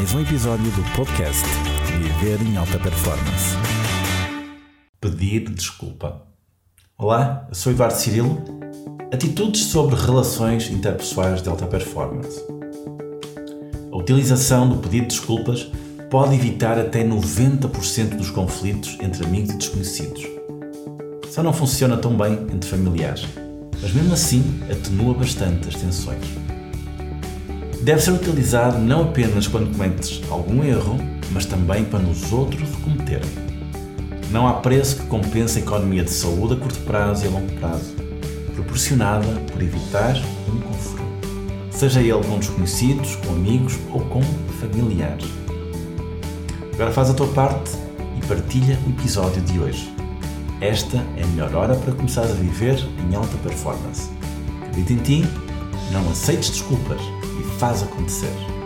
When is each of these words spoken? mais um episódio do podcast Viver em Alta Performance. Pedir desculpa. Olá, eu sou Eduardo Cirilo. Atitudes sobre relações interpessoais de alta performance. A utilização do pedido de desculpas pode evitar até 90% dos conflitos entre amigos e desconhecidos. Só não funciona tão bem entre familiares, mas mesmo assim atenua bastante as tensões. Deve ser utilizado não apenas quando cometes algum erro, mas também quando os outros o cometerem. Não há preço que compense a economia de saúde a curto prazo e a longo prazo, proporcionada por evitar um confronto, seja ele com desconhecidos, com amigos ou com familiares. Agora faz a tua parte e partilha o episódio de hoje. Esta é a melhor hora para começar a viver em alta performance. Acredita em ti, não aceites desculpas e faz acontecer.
mais 0.00 0.14
um 0.14 0.20
episódio 0.22 0.64
do 0.70 0.82
podcast 0.96 1.44
Viver 1.84 2.40
em 2.40 2.56
Alta 2.56 2.78
Performance. 2.78 3.54
Pedir 4.98 5.50
desculpa. 5.50 6.22
Olá, 6.96 7.44
eu 7.50 7.54
sou 7.54 7.70
Eduardo 7.70 7.98
Cirilo. 7.98 8.42
Atitudes 9.12 9.64
sobre 9.64 9.94
relações 9.96 10.70
interpessoais 10.70 11.42
de 11.42 11.50
alta 11.50 11.66
performance. 11.66 12.42
A 13.92 13.96
utilização 13.96 14.70
do 14.70 14.76
pedido 14.76 15.02
de 15.02 15.16
desculpas 15.16 15.70
pode 16.08 16.34
evitar 16.34 16.78
até 16.78 17.04
90% 17.04 18.16
dos 18.16 18.30
conflitos 18.30 18.96
entre 19.02 19.26
amigos 19.26 19.50
e 19.50 19.58
desconhecidos. 19.58 20.26
Só 21.28 21.42
não 21.42 21.52
funciona 21.52 21.98
tão 21.98 22.16
bem 22.16 22.46
entre 22.50 22.70
familiares, 22.70 23.26
mas 23.82 23.92
mesmo 23.92 24.14
assim 24.14 24.60
atenua 24.70 25.12
bastante 25.12 25.68
as 25.68 25.74
tensões. 25.74 26.24
Deve 27.82 28.02
ser 28.02 28.10
utilizado 28.10 28.78
não 28.78 29.04
apenas 29.04 29.46
quando 29.46 29.72
cometes 29.72 30.20
algum 30.30 30.62
erro, 30.62 30.98
mas 31.30 31.46
também 31.46 31.84
quando 31.84 32.10
os 32.10 32.30
outros 32.30 32.68
o 32.74 32.76
cometerem. 32.78 33.30
Não 34.30 34.46
há 34.46 34.54
preço 34.54 34.96
que 34.96 35.06
compense 35.06 35.58
a 35.58 35.62
economia 35.62 36.04
de 36.04 36.10
saúde 36.10 36.54
a 36.54 36.56
curto 36.56 36.78
prazo 36.80 37.24
e 37.24 37.28
a 37.28 37.30
longo 37.30 37.50
prazo, 37.54 37.94
proporcionada 38.54 39.26
por 39.50 39.62
evitar 39.62 40.14
um 40.46 40.60
confronto, 40.60 41.28
seja 41.70 42.00
ele 42.00 42.22
com 42.22 42.38
desconhecidos, 42.38 43.16
com 43.16 43.32
amigos 43.32 43.78
ou 43.90 44.00
com 44.02 44.22
familiares. 44.60 45.26
Agora 46.74 46.92
faz 46.92 47.08
a 47.10 47.14
tua 47.14 47.28
parte 47.28 47.70
e 48.16 48.26
partilha 48.26 48.78
o 48.86 48.90
episódio 48.90 49.40
de 49.42 49.58
hoje. 49.58 49.92
Esta 50.60 50.98
é 51.16 51.22
a 51.22 51.26
melhor 51.28 51.54
hora 51.54 51.74
para 51.74 51.94
começar 51.94 52.24
a 52.24 52.34
viver 52.34 52.78
em 53.08 53.14
alta 53.14 53.36
performance. 53.38 54.10
Acredita 54.68 54.92
em 54.92 54.96
ti, 54.98 55.28
não 55.90 56.08
aceites 56.10 56.50
desculpas 56.50 57.00
e 57.38 57.58
faz 57.58 57.82
acontecer. 57.82 58.59